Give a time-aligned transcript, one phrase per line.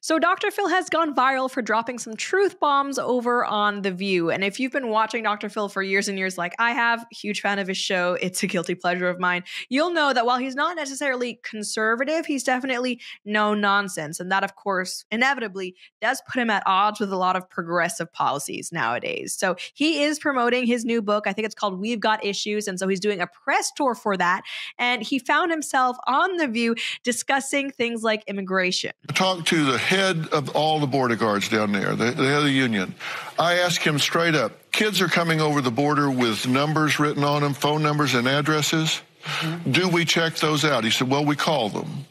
[0.00, 0.50] So, Dr.
[0.50, 4.30] Phil has gone viral for dropping some truth bombs over on The View.
[4.30, 5.48] And if you've been watching Dr.
[5.48, 8.46] Phil for years and years, like I have, huge fan of his show, it's a
[8.46, 13.54] guilty pleasure of mine, you'll know that while he's not necessarily conservative, he's definitely no
[13.54, 14.20] nonsense.
[14.20, 18.12] And that, of course, inevitably does put him at odds with a lot of progressive
[18.12, 19.34] policies nowadays.
[19.34, 21.26] So, he is promoting his new book.
[21.26, 22.68] I think it's called We've Got Issues.
[22.68, 24.42] And so, he's doing a press tour for that.
[24.78, 28.92] And he found himself on The View discussing things like immigration.
[29.14, 32.44] Talk to the head of all the border guards down there, the, the head of
[32.44, 32.94] the union.
[33.38, 37.42] I asked him straight up kids are coming over the border with numbers written on
[37.42, 39.02] them, phone numbers and addresses.
[39.24, 39.72] Mm-hmm.
[39.72, 40.84] Do we check those out?
[40.84, 42.06] He said, Well, we call them.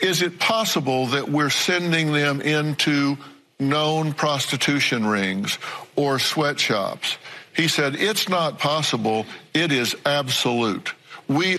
[0.00, 3.16] Is it possible that we're sending them into
[3.58, 5.58] known prostitution rings
[5.96, 7.16] or sweatshops?
[7.56, 9.24] He said, It's not possible.
[9.54, 10.92] It is absolute.
[11.26, 11.56] We.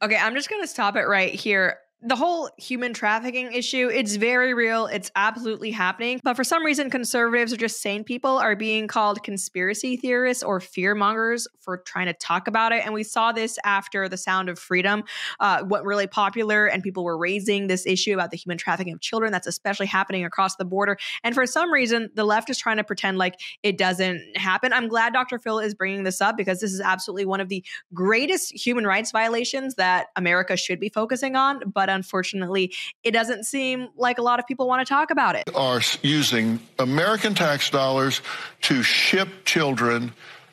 [0.00, 4.16] Okay, I'm just going to stop it right here the whole human trafficking issue, it's
[4.16, 4.86] very real.
[4.86, 6.20] It's absolutely happening.
[6.24, 10.58] But for some reason, conservatives or just sane people are being called conspiracy theorists or
[10.58, 12.84] fear mongers for trying to talk about it.
[12.84, 15.04] And we saw this after The Sound of Freedom
[15.38, 19.00] uh, went really popular and people were raising this issue about the human trafficking of
[19.00, 19.30] children.
[19.30, 20.98] That's especially happening across the border.
[21.22, 24.72] And for some reason, the left is trying to pretend like it doesn't happen.
[24.72, 25.38] I'm glad Dr.
[25.38, 29.12] Phil is bringing this up because this is absolutely one of the greatest human rights
[29.12, 31.62] violations that America should be focusing on.
[31.72, 35.44] But unfortunately, it doesn't seem like a lot of people want to talk about it.
[35.54, 38.20] Are using American tax dollars
[38.62, 40.12] to ship children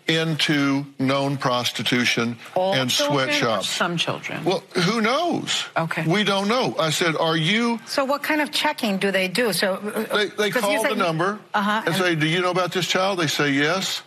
[0.10, 3.70] into known prostitution All and sweatshops.
[3.70, 4.44] Some children.
[4.44, 5.66] Well, who knows?
[5.78, 6.06] Okay.
[6.06, 6.76] We don't know.
[6.80, 7.80] I said, are you?
[7.86, 9.54] So what kind of checking do they do?
[9.54, 12.72] So uh, they, they call the number uh-huh, and, and say, do you know about
[12.72, 13.20] this child?
[13.20, 14.02] They say yes.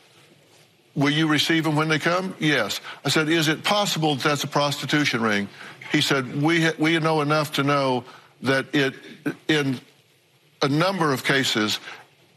[0.94, 2.34] Will you receive them when they come?
[2.38, 2.80] Yes.
[3.04, 5.48] I said, is it possible that that's a prostitution ring?
[5.90, 8.04] He said, we, we know enough to know
[8.42, 8.94] that it,
[9.48, 9.80] in
[10.60, 11.80] a number of cases,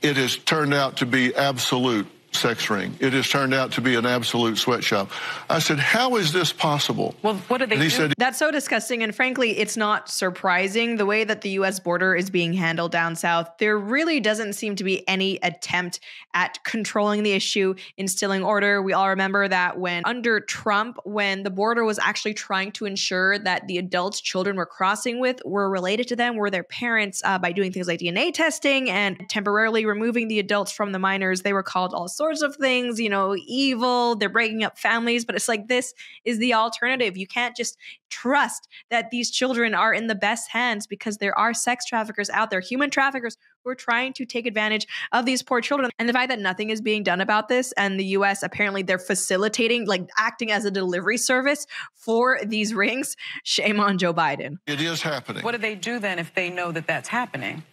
[0.02, 2.96] it has turned out to be absolute sex ring.
[3.00, 5.10] It has turned out to be an absolute sweatshop.
[5.50, 7.16] I said, How is this possible?
[7.24, 7.96] Well, what did they and he do?
[7.96, 9.02] Said, That's so disgusting.
[9.02, 13.16] And frankly, it's not surprising the way that the US border is being handled down
[13.16, 13.50] south.
[13.58, 16.00] There really doesn't seem to be any attempt
[16.34, 18.82] at controlling the issue, instilling order.
[18.82, 23.40] We all remember that when under Trump, when the border was actually trying to ensure
[23.40, 27.40] that the adults children were crossing with were related to them, were their parents uh,
[27.40, 31.54] by doing things like DNA testing and temporarily removing the adults from the minors, they
[31.54, 35.36] were called all sorts sorts of things, you know, evil, they're breaking up families, but
[35.36, 35.94] it's like this
[36.24, 37.16] is the alternative.
[37.16, 37.78] You can't just
[38.10, 42.50] trust that these children are in the best hands because there are sex traffickers out
[42.50, 45.92] there, human traffickers who are trying to take advantage of these poor children.
[46.00, 48.98] And the fact that nothing is being done about this, and the US apparently they're
[48.98, 54.58] facilitating, like acting as a delivery service for these rings, shame on Joe Biden.
[54.66, 55.44] It is happening.
[55.44, 57.64] What do they do then if they know that that's happening?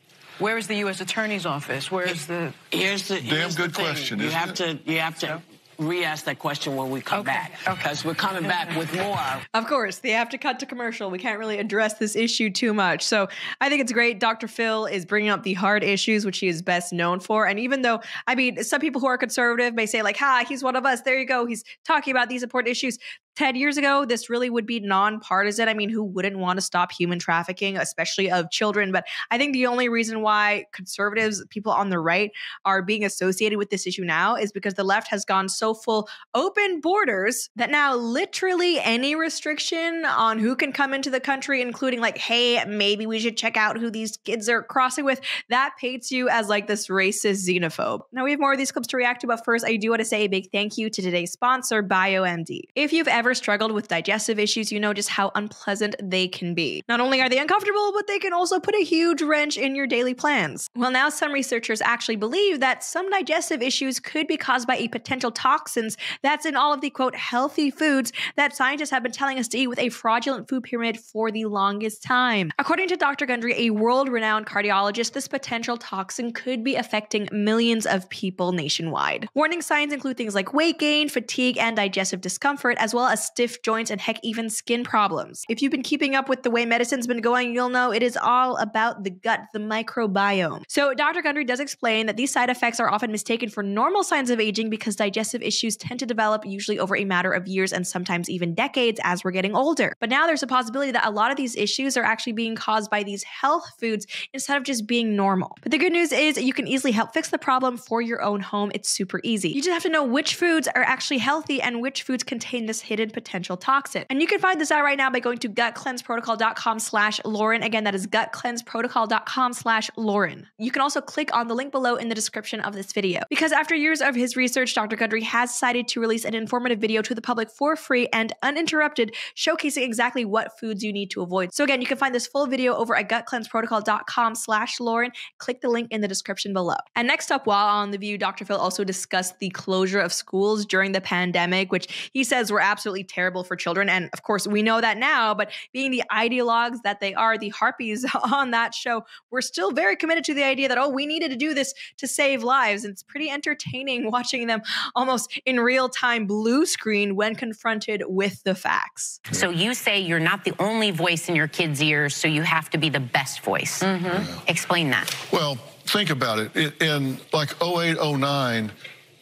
[0.43, 1.01] Where is the U.S.
[1.01, 1.89] Attorney's Office?
[1.89, 2.53] Where is the?
[2.73, 4.19] Here's the damn here's good the question.
[4.19, 4.57] You have it?
[4.57, 4.79] to.
[4.85, 5.27] You have to.
[5.27, 5.43] So?
[5.79, 7.33] re-ask that question when we come okay.
[7.33, 9.19] back because we're coming back with more.
[9.55, 11.11] Of course, they have to cut to commercial.
[11.11, 13.05] We can't really address this issue too much.
[13.05, 13.29] So
[13.61, 14.21] I think it's great.
[14.21, 14.49] Dr.
[14.49, 17.47] Phil is bringing up the hard issues, which he is best known for.
[17.47, 20.63] And even though, I mean, some people who are conservative may say like, "Ha, he's
[20.63, 21.47] one of us." There you go.
[21.47, 22.99] He's talking about these important issues.
[23.37, 25.69] 10 years ago, this really would be nonpartisan.
[25.69, 28.93] I mean, who wouldn't want to stop human trafficking, especially of children?
[28.93, 32.31] But I think the only reason why conservatives, people on the right,
[32.65, 36.09] are being associated with this issue now is because the left has gone so full
[36.35, 42.01] open borders that now literally any restriction on who can come into the country, including
[42.01, 46.11] like, hey, maybe we should check out who these kids are crossing with, that paints
[46.11, 48.01] you as like this racist xenophobe.
[48.13, 50.01] Now, we have more of these clips to react to, but first, I do want
[50.01, 52.63] to say a big thank you to today's sponsor, BioMD.
[52.75, 56.55] If you've ever ever struggled with digestive issues, you know just how unpleasant they can
[56.55, 56.83] be.
[56.89, 59.87] Not only are they uncomfortable, but they can also put a huge wrench in your
[59.87, 60.69] daily plans.
[60.75, 64.89] Well, now some researchers actually believe that some digestive issues could be caused by a
[64.89, 69.39] potential toxins that's in all of the quote healthy foods that scientists have been telling
[69.39, 72.51] us to eat with a fraudulent food pyramid for the longest time.
[72.59, 73.25] According to Dr.
[73.25, 79.29] Gundry, a world renowned cardiologist, this potential toxin could be affecting millions of people nationwide.
[79.35, 83.63] Warning signs include things like weight gain, fatigue, and digestive discomfort, as well as stiff
[83.63, 85.45] joints and heck, even skin problems.
[85.49, 88.17] If you've been keeping up with the way medicine's been going, you'll know it is
[88.17, 90.65] all about the gut, the microbiome.
[90.69, 91.23] So, Dr.
[91.23, 94.71] Gundry does explain that these side effects are often mistaken for normal signs of aging
[94.71, 98.55] because digestive issues tend to develop usually over a matter of years and sometimes even
[98.55, 99.95] decades as we're getting older.
[100.01, 102.91] But now there's a possibility that a lot of these issues are actually being caused
[102.91, 105.57] by these health foods instead of just being normal.
[105.63, 108.41] But the good news is you can easily help fix the problem for your own
[108.41, 108.73] home.
[108.75, 109.51] It's super easy.
[109.51, 112.81] You just have to know which foods are actually healthy and which foods contain this
[112.81, 114.05] hidden hidden potential toxin.
[114.09, 117.63] And you can find this out right now by going to gutcleanseprotocol.com slash Lauren.
[117.63, 120.47] Again, that is gutcleanseprotocol.com slash Lauren.
[120.59, 123.23] You can also click on the link below in the description of this video.
[123.29, 124.97] Because after years of his research, Dr.
[124.97, 129.15] Gundry has decided to release an informative video to the public for free and uninterrupted,
[129.37, 131.53] showcasing exactly what foods you need to avoid.
[131.53, 135.11] So again, you can find this full video over at gutcleanseprotocol.com slash Lauren.
[135.39, 136.77] Click the link in the description below.
[136.95, 138.45] And next up, while on The View, Dr.
[138.45, 142.92] Phil also discussed the closure of schools during the pandemic, which he says were absolutely
[143.01, 143.89] terrible for children.
[143.89, 147.49] And of course, we know that now, but being the ideologues that they are, the
[147.49, 151.31] harpies on that show, we're still very committed to the idea that, oh, we needed
[151.31, 152.85] to do this to save lives.
[152.85, 154.63] And it's pretty entertaining watching them
[154.95, 159.21] almost in real time blue screen when confronted with the facts.
[159.33, 162.69] So you say you're not the only voice in your kids' ears, so you have
[162.71, 163.83] to be the best voice.
[163.83, 164.49] Mm-hmm.
[164.49, 165.15] Explain that.
[165.33, 166.57] Well, think about it.
[166.57, 168.73] In, in like 08, 09,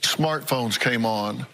[0.02, 1.46] smartphones came on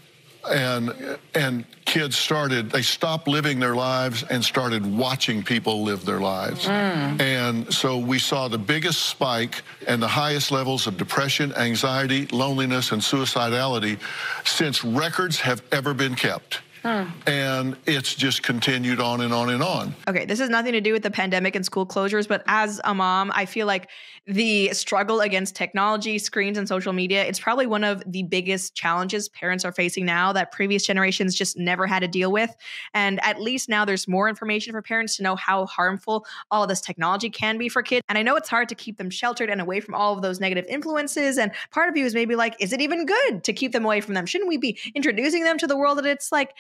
[0.50, 6.20] and and kids started they stopped living their lives and started watching people live their
[6.20, 7.20] lives mm.
[7.20, 12.93] and so we saw the biggest spike and the highest levels of depression anxiety loneliness
[12.93, 13.98] and suicidality
[14.44, 17.10] since records have ever been kept Hmm.
[17.28, 19.92] And it's just continued on and on and on.
[20.06, 22.94] Okay, this has nothing to do with the pandemic and school closures, but as a
[22.94, 23.90] mom, I feel like
[24.28, 29.28] the struggle against technology, screens, and social media, it's probably one of the biggest challenges
[29.28, 32.54] parents are facing now that previous generations just never had to deal with.
[32.94, 36.68] And at least now there's more information for parents to know how harmful all of
[36.68, 38.04] this technology can be for kids.
[38.08, 40.38] And I know it's hard to keep them sheltered and away from all of those
[40.38, 41.36] negative influences.
[41.36, 44.00] And part of you is maybe like, is it even good to keep them away
[44.00, 44.24] from them?
[44.24, 46.52] Shouldn't we be introducing them to the world that it's like,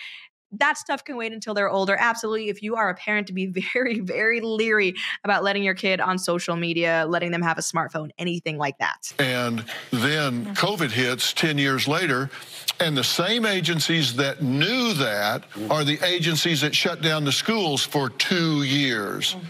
[0.52, 1.96] that stuff can wait until they're older.
[1.98, 2.48] Absolutely.
[2.48, 4.94] If you are a parent, to be very, very leery
[5.24, 9.12] about letting your kid on social media, letting them have a smartphone, anything like that.
[9.18, 10.52] And then mm-hmm.
[10.52, 12.30] COVID hits 10 years later,
[12.78, 17.82] and the same agencies that knew that are the agencies that shut down the schools
[17.82, 19.34] for two years.
[19.34, 19.46] Mm-hmm.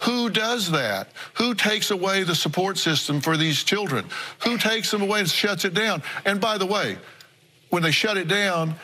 [0.00, 1.08] Who does that?
[1.34, 4.06] Who takes away the support system for these children?
[4.44, 6.02] Who takes them away and shuts it down?
[6.24, 6.96] And by the way,
[7.68, 8.76] when they shut it down,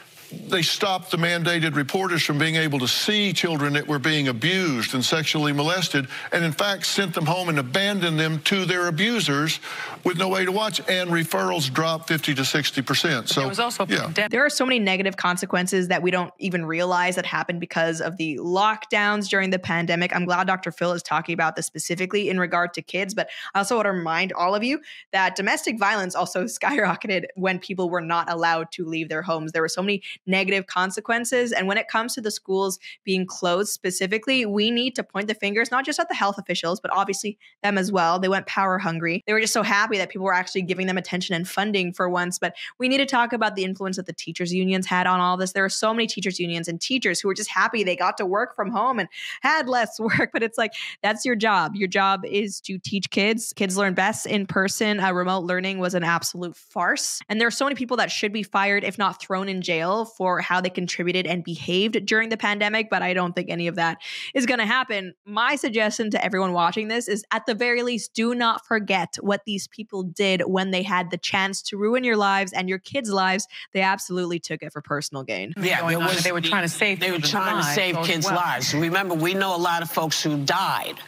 [0.48, 4.94] they stopped the mandated reporters from being able to see children that were being abused
[4.94, 9.60] and sexually molested, and in fact sent them home and abandoned them to their abusers
[10.04, 10.80] with no way to watch.
[10.88, 13.28] And referrals dropped 50 to 60 percent.
[13.28, 14.28] So there was also yeah.
[14.30, 18.16] there are so many negative consequences that we don't even realize that happened because of
[18.16, 20.14] the lockdowns during the pandemic.
[20.14, 20.72] I'm glad Dr.
[20.72, 23.92] Phil is talking about this specifically in regard to kids, but I also want to
[23.92, 24.80] remind all of you
[25.12, 29.52] that domestic violence also skyrocketed when people were not allowed to leave their homes.
[29.52, 31.52] There were so many negative consequences.
[31.52, 35.34] And when it comes to the schools being closed specifically, we need to point the
[35.34, 38.18] fingers not just at the health officials, but obviously them as well.
[38.18, 39.22] They went power hungry.
[39.26, 42.08] They were just so happy that people were actually giving them attention and funding for
[42.08, 42.38] once.
[42.38, 45.36] But we need to talk about the influence that the teachers' unions had on all
[45.36, 45.52] this.
[45.52, 48.26] There are so many teachers' unions and teachers who were just happy they got to
[48.26, 49.08] work from home and
[49.42, 50.30] had less work.
[50.32, 50.72] But it's like,
[51.02, 51.74] that's your job.
[51.74, 53.52] Your job is to teach kids.
[53.52, 55.00] Kids learn best in person.
[55.00, 57.20] Uh, remote learning was an absolute farce.
[57.28, 60.05] And there are so many people that should be fired, if not thrown in jail,
[60.06, 63.76] for how they contributed and behaved during the pandemic, but I don't think any of
[63.76, 63.98] that
[64.34, 65.14] is going to happen.
[65.24, 69.44] My suggestion to everyone watching this is at the very least, do not forget what
[69.44, 73.10] these people did when they had the chance to ruin your lives and your kids'
[73.10, 73.46] lives.
[73.72, 75.52] They absolutely took it for personal gain.
[75.56, 77.00] Yeah, was, they were trying to save.
[77.00, 78.36] They were trying to save kids' well.
[78.36, 78.74] lives.
[78.74, 80.98] Remember, we know a lot of folks who died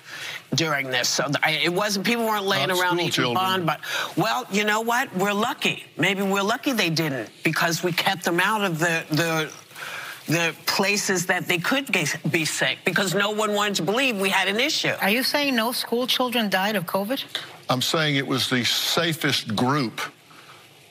[0.54, 1.08] during this.
[1.08, 3.34] So it wasn't people weren't laying Not around eating children.
[3.34, 3.80] bond, but
[4.16, 5.14] well, you know what?
[5.14, 5.84] We're lucky.
[5.96, 9.52] Maybe we're lucky they didn't because we kept them out of the the
[10.28, 11.90] the places that they could
[12.30, 14.92] be sick because no one wanted to believe we had an issue.
[15.00, 17.24] Are you saying no school children died of COVID?
[17.70, 20.00] I'm saying it was the safest group.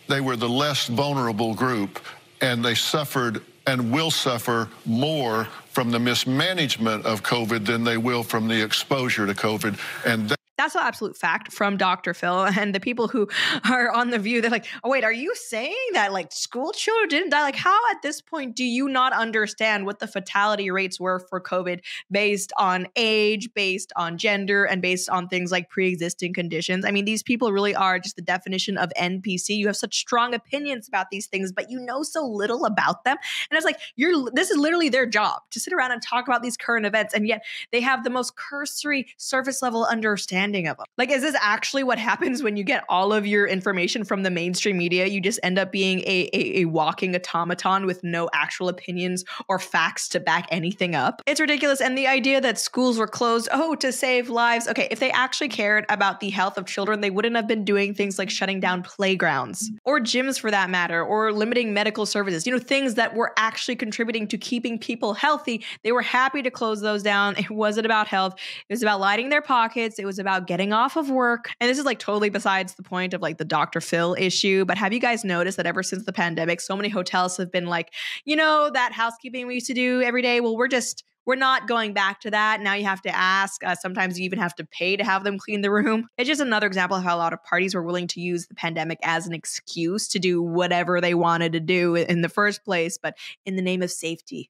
[0.08, 2.00] They were the less vulnerable group,
[2.42, 8.24] and they suffered and will suffer more from the mismanagement of COVID than they will
[8.24, 9.78] from the exposure to COVID.
[10.06, 12.14] And that's an absolute fact from Dr.
[12.14, 12.48] Phil.
[12.58, 13.28] And the people who
[13.70, 17.08] are on the view, they're like, oh, wait, are you saying that like school children
[17.08, 17.44] didn't die?
[17.44, 21.40] Like, how at this point do you not understand what the fatality rates were for
[21.40, 26.84] COVID based on age, based on gender, and based on things like pre existing conditions?
[26.84, 29.50] I mean, these people really are just the definition of NPC.
[29.50, 33.18] You have such strong opinions about these things, but you know so little about them.
[33.52, 36.42] And it's like, you're, this is literally their job to sit around and talk about
[36.42, 37.14] these current events.
[37.14, 40.86] And yet they have the most cursory surface level understanding understanding of them.
[40.98, 44.30] Like, is this actually what happens when you get all of your information from the
[44.32, 45.06] mainstream media?
[45.08, 49.60] You just end up being a, a, a walking automaton with no actual opinions or
[49.60, 51.22] facts to back anything up.
[51.26, 51.82] It's ridiculous.
[51.82, 54.68] And the idea that schools were closed, oh, to save lives.
[54.68, 57.94] Okay, if they actually cared about the health of children, they wouldn't have been doing
[57.94, 62.52] things like shutting down playgrounds or gyms for that matter, or limiting medical services, you
[62.52, 65.64] know, things that were actually contributing to keeping people healthy.
[65.84, 67.36] They were happy to close those down.
[67.38, 68.36] It wasn't about health,
[68.70, 71.50] it was about lighting their pockets, it was about getting off of work.
[71.60, 73.82] And this is like totally besides the point of like the Dr.
[73.82, 74.66] Phil issue.
[74.66, 77.66] But have you guys noticed that ever since the pandemic, so many hotels have been
[77.66, 77.94] like,
[78.26, 80.40] you know, that housekeeping we used to do every day?
[80.40, 82.62] Well, we're just we're not going back to that.
[82.62, 83.62] Now you have to ask.
[83.62, 86.08] Uh, sometimes you even have to pay to have them clean the room.
[86.18, 88.56] It's just another example of how a lot of parties were willing to use the
[88.56, 92.98] pandemic as an excuse to do whatever they wanted to do in the first place,
[92.98, 94.50] but in the name of safety.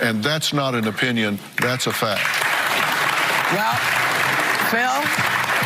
[0.00, 2.22] And that's not an opinion, that's a fact.
[3.52, 4.04] Well,
[4.74, 5.13] Phil,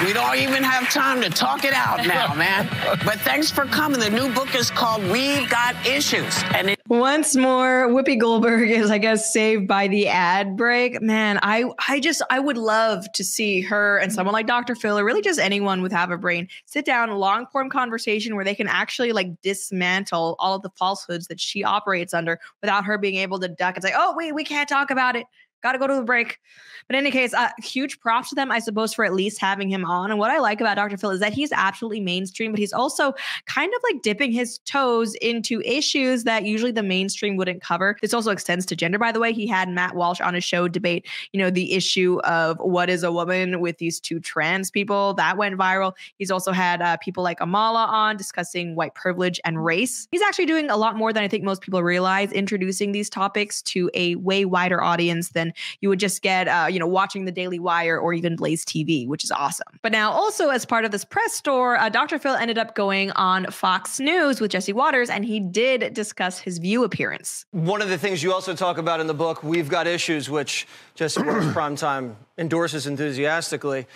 [0.05, 2.69] we don't even have time to talk it out now, man.
[3.05, 3.99] But thanks for coming.
[3.99, 6.43] The new book is called We've Got Issues.
[6.55, 11.02] And it- once more, Whoopi Goldberg is, I guess, saved by the ad break.
[11.02, 14.75] Man, I I just I would love to see her and someone like Dr.
[14.75, 18.45] Phil or really just anyone with have a brain sit down, long form conversation where
[18.45, 22.97] they can actually like dismantle all of the falsehoods that she operates under without her
[22.97, 25.26] being able to duck and say, oh, wait, we can't talk about it.
[25.62, 26.38] Got to go to the break.
[26.86, 29.68] But in any case, uh, huge props to them, I suppose, for at least having
[29.68, 30.10] him on.
[30.10, 30.96] And what I like about Dr.
[30.96, 33.12] Phil is that he's absolutely mainstream, but he's also
[33.46, 37.96] kind of like dipping his toes into issues that usually the mainstream wouldn't cover.
[38.00, 39.32] This also extends to gender, by the way.
[39.32, 43.02] He had Matt Walsh on his show debate, you know, the issue of what is
[43.02, 45.12] a woman with these two trans people.
[45.14, 45.92] That went viral.
[46.16, 50.08] He's also had uh, people like Amala on discussing white privilege and race.
[50.10, 53.60] He's actually doing a lot more than I think most people realize, introducing these topics
[53.62, 55.48] to a way wider audience than
[55.81, 59.07] you would just get, uh, you know, watching the Daily Wire or even Blaze TV,
[59.07, 59.78] which is awesome.
[59.83, 62.19] But now, also as part of this press tour, uh, Dr.
[62.19, 66.59] Phil ended up going on Fox News with Jesse Watters, and he did discuss his
[66.59, 67.47] View appearance.
[67.52, 70.67] One of the things you also talk about in the book, We've Got Issues, which
[70.95, 73.87] Jesse Watters Primetime endorses enthusiastically.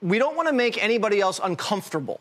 [0.00, 2.20] We don't want to make anybody else uncomfortable.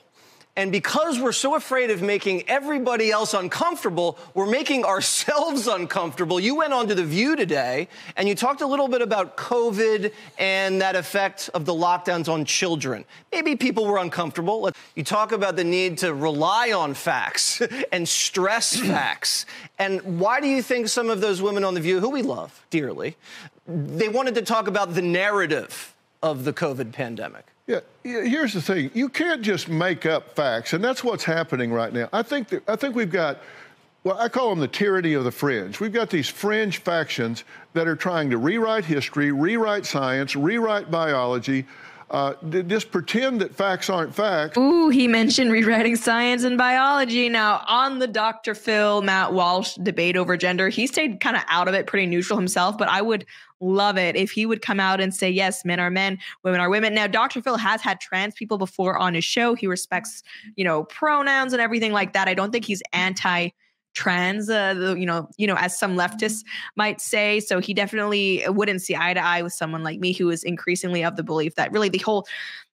[0.57, 6.41] And because we're so afraid of making everybody else uncomfortable, we're making ourselves uncomfortable.
[6.41, 10.11] You went on to The View today and you talked a little bit about COVID
[10.37, 13.05] and that effect of the lockdowns on children.
[13.31, 14.69] Maybe people were uncomfortable.
[14.95, 17.61] You talk about the need to rely on facts
[17.93, 19.45] and stress facts.
[19.79, 22.65] And why do you think some of those women on The View, who we love
[22.69, 23.15] dearly,
[23.65, 27.45] they wanted to talk about the narrative of the COVID pandemic?
[27.71, 31.93] Yeah, here's the thing: you can't just make up facts, and that's what's happening right
[31.93, 32.09] now.
[32.11, 33.39] I think that I think we've got.
[34.03, 35.79] Well, I call them the tyranny of the fringe.
[35.79, 41.65] We've got these fringe factions that are trying to rewrite history, rewrite science, rewrite biology,
[42.11, 42.33] uh,
[42.67, 44.57] just pretend that facts aren't facts.
[44.57, 47.29] Ooh, he mentioned rewriting science and biology.
[47.29, 48.53] Now, on the Dr.
[48.53, 52.37] Phil, Matt Walsh debate over gender, he stayed kind of out of it, pretty neutral
[52.37, 53.25] himself, but I would
[53.61, 56.69] love it if he would come out and say, yes, men are men, women are
[56.69, 56.93] women.
[56.93, 57.41] Now, Dr.
[57.41, 59.55] Phil has had trans people before on his show.
[59.55, 60.21] He respects,
[60.57, 62.27] you know, pronouns and everything like that.
[62.27, 63.51] I don't think he's anti
[63.93, 66.43] trans uh, you know you know as some leftists
[66.75, 67.39] might say.
[67.39, 71.03] So he definitely wouldn't see eye to eye with someone like me who is increasingly
[71.03, 72.25] of the belief that really the whole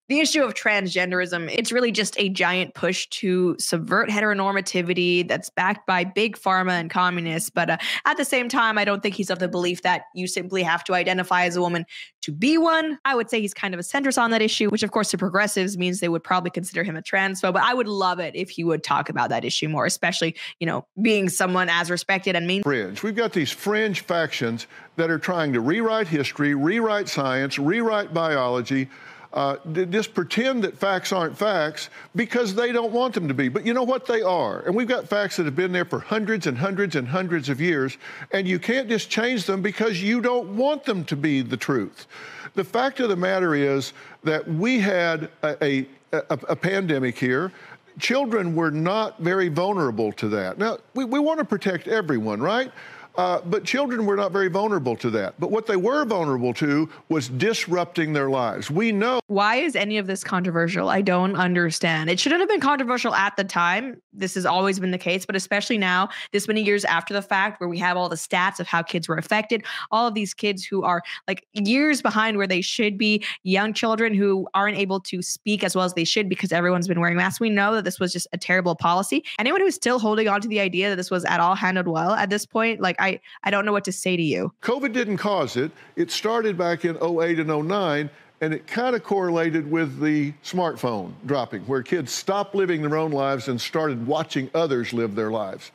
[0.09, 5.87] the issue of transgenderism, it's really just a giant push to subvert heteronormativity that's backed
[5.87, 7.51] by big pharma and communists.
[7.51, 10.27] But uh, at the same time, I don't think he's of the belief that you
[10.27, 11.85] simply have to identify as a woman
[12.23, 12.99] to be one.
[13.05, 15.19] I would say he's kind of a centrist on that issue, which of course to
[15.19, 17.53] progressives means they would probably consider him a transphobe.
[17.53, 20.67] But I would love it if he would talk about that issue more, especially, you
[20.67, 22.63] know, being someone as respected and mean.
[22.63, 23.03] Fringe.
[23.03, 28.89] We've got these fringe factions that are trying to rewrite history, rewrite science, rewrite biology
[29.33, 33.49] uh, just pretend that facts aren't facts because they don't want them to be.
[33.49, 34.07] But you know what?
[34.07, 34.61] They are.
[34.61, 37.61] And we've got facts that have been there for hundreds and hundreds and hundreds of
[37.61, 37.99] years,
[38.33, 42.07] and you can't just change them because you don't want them to be the truth.
[42.55, 43.93] The fact of the matter is
[44.25, 47.53] that we had a, a, a, a pandemic here
[47.99, 50.59] children were not very vulnerable to that.
[50.59, 52.71] Now, we, we want to protect everyone, right?
[53.19, 55.35] Uh, but children were not very vulnerable to that.
[55.41, 58.71] But what they were vulnerable to was disrupting their lives.
[58.71, 59.21] We know.
[59.29, 60.89] Why is any of this controversial?
[60.89, 62.09] I don't understand.
[62.09, 64.01] It shouldn't have been controversial at the time.
[64.13, 67.61] This has always been the case, but especially now, this many years after the fact,
[67.61, 70.65] where we have all the stats of how kids were affected, all of these kids
[70.65, 75.21] who are like years behind where they should be, young children who aren't able to
[75.21, 77.39] speak as well as they should because everyone's been wearing masks.
[77.39, 79.23] We know that this was just a terrible policy.
[79.39, 82.13] Anyone who's still holding on to the idea that this was at all handled well
[82.13, 84.53] at this point, like I I, don't know what to say to you.
[84.63, 85.73] COVID didn't cause it.
[85.97, 91.13] It started back in 08 and 09 And it kind of correlated with the smartphone
[91.27, 95.73] dropping, where kids stopped living their own lives and started watching others live their lives.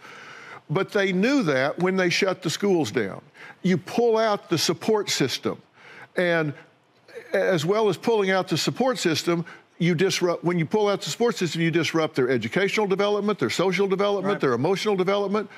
[0.69, 3.21] But they knew that when they shut the schools down.
[3.63, 5.61] You pull out the support system.
[6.15, 6.53] And
[7.33, 9.45] as well as pulling out the support system,
[9.79, 13.49] you disrupt when you pull out the support system, you disrupt their educational development, their
[13.49, 14.41] social development, right.
[14.41, 15.49] their emotional development,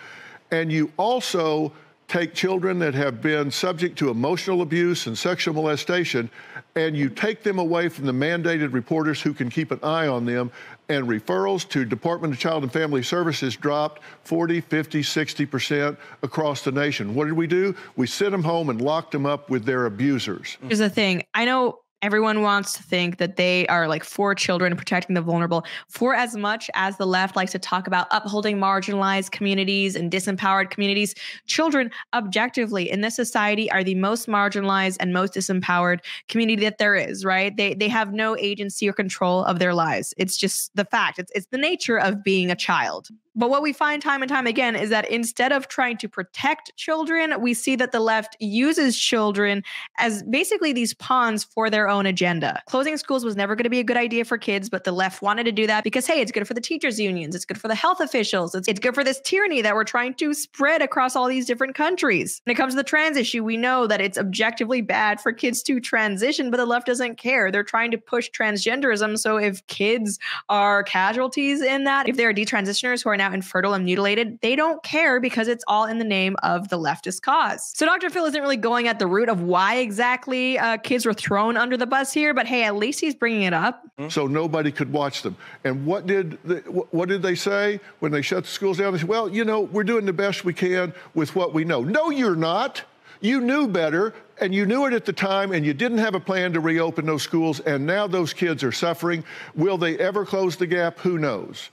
[0.51, 1.71] and you also
[2.07, 6.29] take children that have been subject to emotional abuse and sexual molestation
[6.75, 10.25] and you take them away from the mandated reporters who can keep an eye on
[10.25, 10.51] them
[10.89, 16.71] and referrals to department of child and family services dropped 40 50 60% across the
[16.71, 17.15] nation.
[17.15, 17.75] What did we do?
[17.95, 20.57] We sent them home and locked them up with their abusers.
[20.61, 21.23] Here's the thing.
[21.33, 25.65] I know Everyone wants to think that they are like for children, protecting the vulnerable,
[25.89, 30.69] for as much as the left likes to talk about upholding marginalized communities and disempowered
[30.69, 31.15] communities.
[31.47, 36.93] Children, objectively, in this society, are the most marginalized and most disempowered community that there
[36.93, 37.57] is, right?
[37.57, 40.13] They, they have no agency or control of their lives.
[40.15, 43.07] It's just the fact, it's, it's the nature of being a child.
[43.35, 46.75] But what we find time and time again is that instead of trying to protect
[46.77, 49.63] children, we see that the left uses children
[49.97, 52.61] as basically these pawns for their own agenda.
[52.67, 55.21] Closing schools was never going to be a good idea for kids, but the left
[55.21, 57.67] wanted to do that because, hey, it's good for the teachers' unions, it's good for
[57.67, 61.15] the health officials, it's, it's good for this tyranny that we're trying to spread across
[61.15, 62.41] all these different countries.
[62.45, 65.61] When it comes to the trans issue, we know that it's objectively bad for kids
[65.63, 67.51] to transition, but the left doesn't care.
[67.51, 69.19] They're trying to push transgenderism.
[69.19, 73.73] So if kids are casualties in that, if there are detransitioners who are now infertile
[73.73, 77.71] and mutilated, they don't care because it's all in the name of the leftist cause.
[77.75, 78.09] So Dr.
[78.09, 81.77] Phil isn't really going at the root of why exactly uh, kids were thrown under
[81.77, 83.83] the bus here, but hey, at least he's bringing it up.
[84.09, 85.37] So nobody could watch them.
[85.63, 86.57] And what did the,
[86.91, 88.93] what did they say when they shut the schools down?
[88.93, 91.81] They said, "Well, you know, we're doing the best we can with what we know."
[91.81, 92.83] No, you're not.
[93.21, 96.19] You knew better, and you knew it at the time, and you didn't have a
[96.19, 99.23] plan to reopen those schools, and now those kids are suffering.
[99.55, 100.99] Will they ever close the gap?
[100.99, 101.69] Who knows?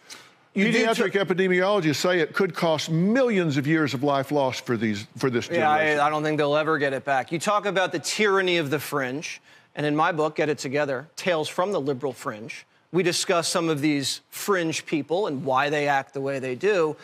[0.54, 5.30] Pediatric epidemiologists say it could cost millions of years of life lost for these for
[5.30, 5.96] this generation.
[5.96, 7.32] Yeah, I, I don't think they'll ever get it back.
[7.32, 9.40] You talk about the tyranny of the fringe,
[9.74, 13.70] and in my book, Get It Together, Tales from the Liberal Fringe, we discuss some
[13.70, 16.96] of these fringe people and why they act the way they do.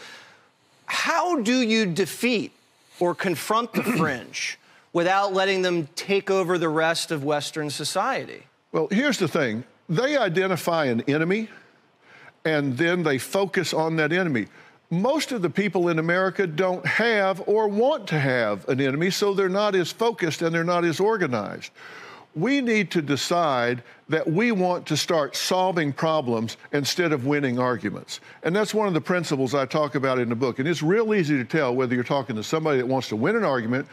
[0.84, 2.52] How do you defeat
[3.00, 4.58] or confront the fringe
[4.92, 8.42] without letting them take over the rest of Western society?
[8.72, 9.64] Well, here's the thing.
[9.88, 11.48] They identify an enemy
[12.44, 14.46] and then they focus on that enemy.
[14.90, 19.34] Most of the people in America don't have or want to have an enemy, so
[19.34, 21.72] they're not as focused and they're not as organized.
[22.34, 28.20] We need to decide that we want to start solving problems instead of winning arguments.
[28.42, 30.58] And that's one of the principles I talk about in the book.
[30.58, 33.36] And it's real easy to tell whether you're talking to somebody that wants to win
[33.36, 33.86] an argument,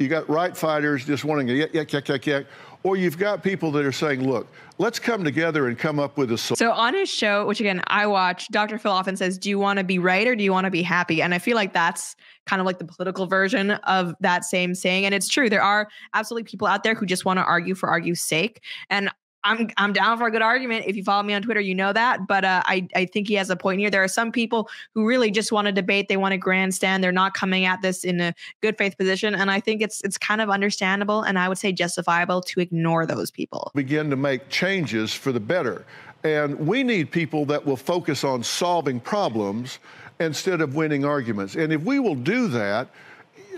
[0.00, 2.46] you got right fighters just wanting to yak, yak, yak, yak, yak,
[2.82, 4.46] or you've got people that are saying, look,
[4.78, 6.56] let's come together and come up with a solution.
[6.66, 8.78] So on his show, which again I watch, Dr.
[8.78, 10.82] Phil often says, Do you want to be right or do you want to be
[10.82, 11.20] happy?
[11.20, 15.04] And I feel like that's kind of like the political version of that same saying.
[15.04, 15.50] And it's true.
[15.50, 18.62] There are absolutely people out there who just want to argue for argue's sake.
[18.88, 19.10] And
[19.44, 20.84] I'm I'm down for a good argument.
[20.86, 22.26] If you follow me on Twitter, you know that.
[22.26, 23.90] But uh, I I think he has a point here.
[23.90, 26.08] There are some people who really just want to debate.
[26.08, 27.02] They want to grandstand.
[27.02, 30.18] They're not coming at this in a good faith position, and I think it's it's
[30.18, 33.70] kind of understandable and I would say justifiable to ignore those people.
[33.74, 35.84] Begin to make changes for the better,
[36.22, 39.78] and we need people that will focus on solving problems
[40.18, 41.54] instead of winning arguments.
[41.56, 42.88] And if we will do that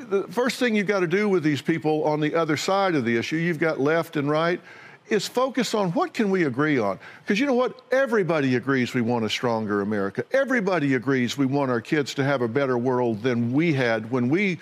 [0.08, 3.04] the first thing you've got to do with these people on the other side of
[3.04, 4.60] the issue, you've got left and right
[5.08, 6.98] is focus on what can we agree on.
[7.22, 7.80] Because you know what?
[7.90, 10.24] Everybody agrees we want a stronger America.
[10.32, 14.28] Everybody agrees we want our kids to have a better world than we had when
[14.28, 14.58] we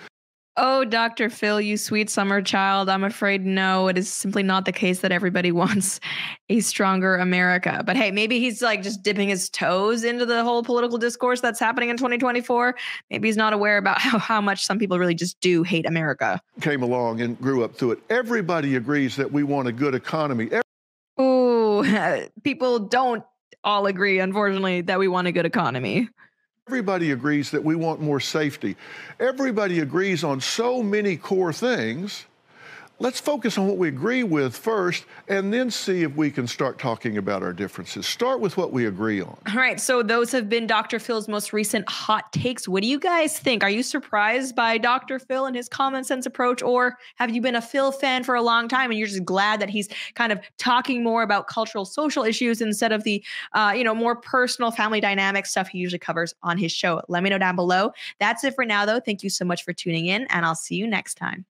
[0.57, 1.29] Oh, Dr.
[1.29, 2.89] Phil, you sweet summer child.
[2.89, 6.01] I'm afraid no, it is simply not the case that everybody wants
[6.49, 7.83] a stronger America.
[7.85, 11.59] But hey, maybe he's like just dipping his toes into the whole political discourse that's
[11.59, 12.75] happening in 2024.
[13.09, 16.41] Maybe he's not aware about how, how much some people really just do hate America.
[16.59, 17.99] Came along and grew up through it.
[18.09, 20.49] Everybody agrees that we want a good economy.
[21.17, 23.23] oh, people don't
[23.63, 26.09] all agree, unfortunately, that we want a good economy.
[26.71, 28.77] Everybody agrees that we want more safety.
[29.19, 32.23] Everybody agrees on so many core things
[33.01, 36.77] let's focus on what we agree with first and then see if we can start
[36.77, 38.05] talking about our differences.
[38.05, 39.35] Start with what we agree on.
[39.49, 39.79] All right.
[39.79, 40.99] So, those have been Dr.
[40.99, 42.67] Phil's most recent hot takes.
[42.67, 43.63] What do you guys think?
[43.63, 45.17] Are you surprised by Dr.
[45.17, 48.41] Phil and his common sense approach, or have you been a Phil fan for a
[48.41, 52.23] long time and you're just glad that he's kind of talking more about cultural, social
[52.23, 56.35] issues instead of the, uh, you know, more personal family dynamic stuff he usually covers
[56.43, 57.01] on his show?
[57.07, 57.93] Let me know down below.
[58.19, 58.99] That's it for now, though.
[58.99, 61.45] Thank you so much for tuning in, and I'll see you next time.